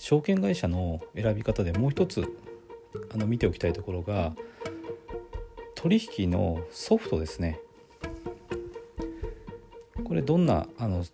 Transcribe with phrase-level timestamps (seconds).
[0.00, 2.24] 証券会社の選び方でもう一つ
[3.12, 4.32] あの見ておきたいところが
[5.74, 7.60] 取引のソフトですね
[10.02, 11.04] これどんなあの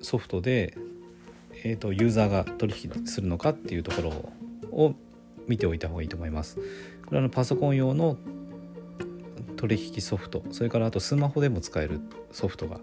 [0.00, 0.78] ソフトで、
[1.64, 4.10] えーと、ユーザーが取引するのかっていうところ
[4.70, 4.94] を
[5.48, 6.58] 見ておいた方がいいと思います。
[7.04, 8.16] これはパソコン用の
[9.56, 12.80] 取引ソフトそれからあとスマホでも使えるソフトが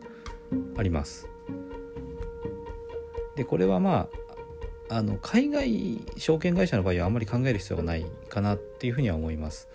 [0.75, 1.29] あります。
[3.35, 4.22] でこれはまあ
[4.93, 9.67] あの海外証券会社の場合はあんまり考える必要がないかなっていうふうには思います。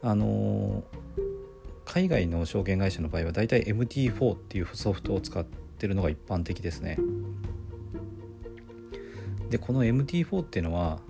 [0.00, 0.84] あの
[1.84, 6.98] 海外の証券会社の場合はだいたい MT4 っていうソフトを使ってるのが一般的ですね。
[9.50, 11.00] でこの MT4 っていうのは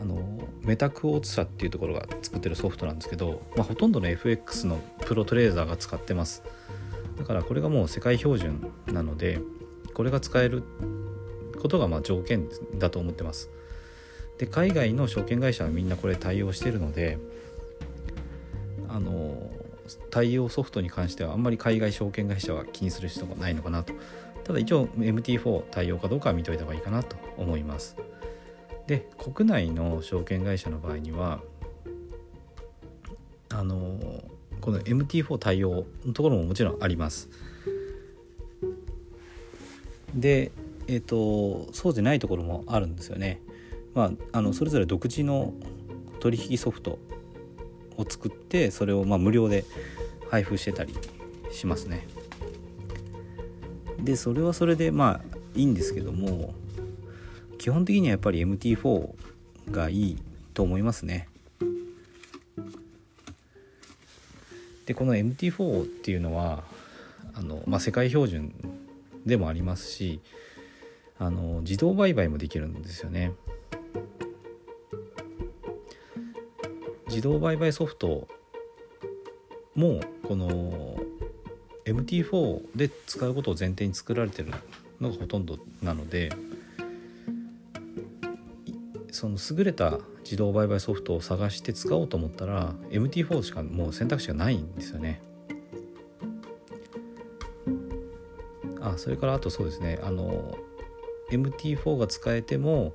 [0.00, 6.42] あのメタクオーツ社っていうところが作ってるソフトなんですけど、まあ、ほとんどの FX のプロトレーザーが使ってます
[7.18, 9.40] だからこれがもう世界標準なので
[9.94, 10.62] これが使える
[11.58, 13.50] ことがまあ条件だと思ってます。
[14.38, 17.18] で海外の証券会社はみんなこれ対応してるので
[18.88, 19.50] あの
[20.10, 23.92] 対応ソフトに関してはあんまり海外証券会社は気にする人がないのかなと。
[24.44, 27.96] ただ一応 MT4 対応かどうかは見といた方がいいかなと思います。
[28.86, 31.42] で国内の証券会社の場合には
[33.50, 34.22] あの
[34.60, 37.28] この MT4 対応のところももちろんあります。
[40.14, 40.50] で
[40.88, 43.40] えっ、ー、とそうでないところもあるんですよね
[43.94, 45.52] まああのそれぞれ独自の
[46.20, 46.98] 取引ソフト
[47.96, 49.64] を作ってそれをまあ無料で
[50.30, 50.94] 配布してたり
[51.50, 52.06] しますね。
[53.98, 56.54] でそれはそれでまあいいんですけども
[57.58, 59.14] 基本的にはやっぱり MT4
[59.70, 60.18] がいい
[60.54, 61.28] と思いますね。
[64.86, 66.64] でこの MT4 っていうのは
[67.34, 68.54] あの、まあ、世界標準
[69.26, 70.20] でもありますし
[71.18, 73.32] あの自動売買もできるんですよね。
[77.08, 78.28] 自動売買ソフト
[79.74, 80.96] もこの
[81.84, 84.52] MT4 で使うことを前提に作られてる
[85.00, 86.30] のがほとんどなので
[89.10, 95.22] その優れた自動売買ソフトを探して使おうと思ったら MT4 しかもう選択肢がないんですよね。
[98.80, 100.56] あそれからあとそうですねあの
[101.30, 102.94] MT4 が使えても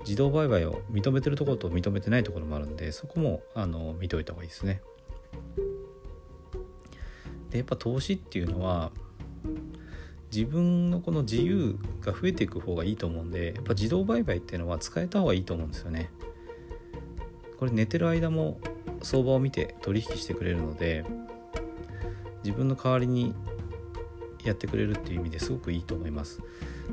[0.00, 4.82] 自動売買を認めてるところと認めてないところもあるんでそこもあの見ておいた方がいいですね。
[7.50, 8.90] でやっぱ投資っていうのは
[10.34, 16.10] 自分のこの自由が増えていく方がいいと思うんでやっぱ自動売買っていうのは使えた方がいいと思うんですよね。
[17.58, 18.58] これ寝てる間も
[19.02, 21.04] 相場を見て取引してくれるので
[22.42, 23.34] 自分の代わりに
[24.42, 26.40] やってくれるっていう意味ですごくいいと思います。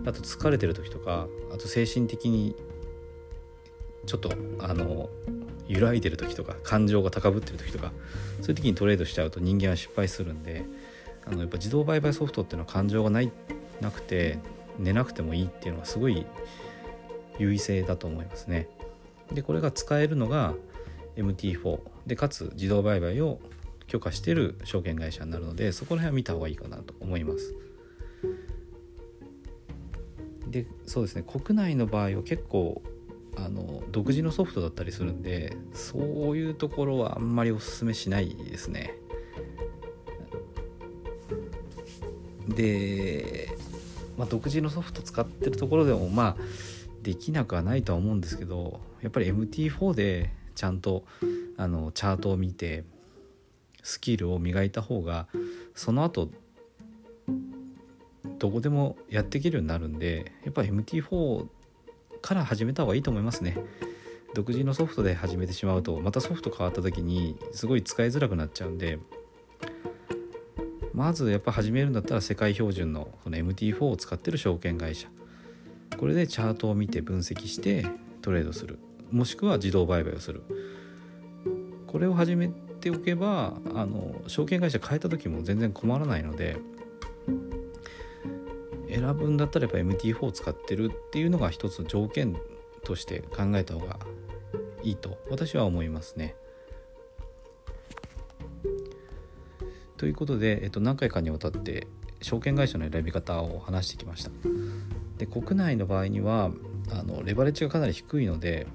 [0.06, 2.56] あと疲れてる時とかあと精神的に
[4.06, 5.10] ちょっとあの
[5.68, 7.92] 揺らいでる時とか感情が高ぶってる時とか
[8.42, 10.66] そういう時にトレードしちゃうと人間は失敗するんで
[11.26, 13.32] あのやっぱ自動売買ソフトっていうのは感情がない
[13.82, 14.40] なくて
[14.80, 16.26] 寝なくてもいいっていうのはすごい
[17.38, 18.68] 優位性だと思いますね。
[19.32, 20.56] でこれが使えるのが
[21.16, 23.40] MT4 でかつ自動売買を
[23.88, 27.54] 許可してる証券会社になるのでそこら辺は見た方がいいかなと思います。
[30.50, 32.82] でそうですね国内の場合は結構
[33.38, 36.04] あの独自のソフトだったりするんでそう
[36.38, 38.96] いうところはあんまりおすすめしないですね。
[42.48, 43.50] で、
[44.18, 46.38] まあ、独自のソフト使ってるところでもまあ
[47.04, 51.06] できなくはないとは思うんですけどやっぱり MT4 でちゃんと
[51.58, 52.84] あのチャートを見て
[53.84, 55.28] スキルを磨いた方が
[55.76, 56.30] その後
[58.40, 61.46] どこでもやっていけるようになるんでやっぱ MT4
[62.22, 63.58] から始めた方がいいと思いますね。
[64.34, 69.00] 独自のソフトで始めてしまうとまたソフト変わった時にすごい使いづらくなっちゃうんで
[70.94, 75.08] まずやっぱ始めるんだったら世界標準のこの MT4 を使ってる証券会社。
[75.98, 77.86] これでチャートを見て分析して
[78.22, 78.80] トレードする。
[79.12, 80.44] もしくは自動売買をする。
[81.88, 82.50] これを始め
[82.80, 86.58] ておけばあの証券会社変えた時も全然困らないので
[88.90, 92.36] 選ぶんだったらやっぱ MT4 を使ってるっていうのが一つ条件
[92.84, 94.00] として考えた方が
[94.84, 96.36] いいと私は思いますね。
[99.98, 101.88] ということで、えっと、何回かにわたって
[102.22, 104.32] 証券会社の選び方を話してきました。
[105.18, 106.52] で国内の場合には
[106.92, 108.68] あのレバレッジがかなり低いので、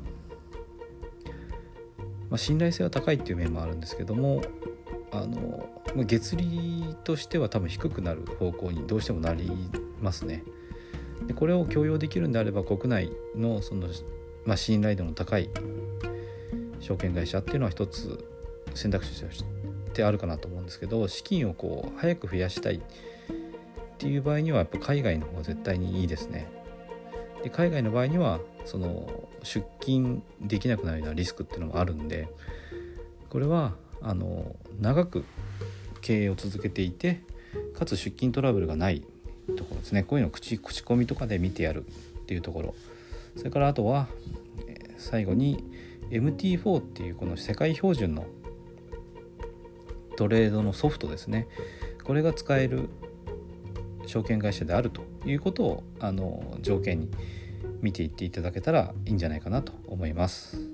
[2.31, 4.43] まあ、信頼性は高いっていう面もあるんですけども
[5.11, 5.67] あの
[6.05, 9.51] 月利としては多分低くなる方向にどうしてもなり
[10.05, 10.45] ますね。
[11.27, 13.89] でこれを強要できるんであれば国内のその、
[14.45, 15.49] まあ、信頼度の高い
[16.81, 18.25] 証券会社っていうのは一つ
[18.75, 19.45] 選択肢とし
[19.93, 22.81] てあるかなと思うんですけど資金をこう早く増やしたいっ
[23.99, 26.47] ていう場合にはやっぱ海外の方が絶対にいいですね。
[27.43, 32.29] で海外の場合にはその出勤できなくなるようなリスクっていうのもあるんで
[33.29, 35.25] これはあの長く
[36.01, 37.21] 経営を続けていて
[37.75, 39.05] かつ出勤トラブルがない
[39.85, 42.75] ですねこういうの口口コミとかで見てやるっていうところ
[43.37, 44.09] それからあとは
[44.97, 45.63] 最後に
[46.11, 48.25] MT4 っていうこの世界標準の
[50.17, 51.49] トレードのソフトですね
[52.03, 52.89] これが使える
[54.07, 57.11] 証券会社であるということをあの条件に
[57.83, 60.74] 見ていっていただけたらいいんじゃないかなと思います。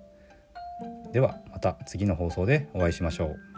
[1.11, 3.50] ではまた次の放送でお会いしましょう。